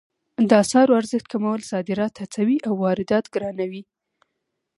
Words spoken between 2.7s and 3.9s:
واردات ګرانوي